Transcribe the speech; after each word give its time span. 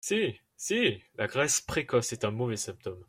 Si! 0.03 0.39
si! 0.57 0.99
la 1.15 1.27
graisse 1.27 1.61
précoce 1.61 2.11
est 2.13 2.25
un 2.25 2.31
mauvais 2.31 2.57
symptôme. 2.57 2.99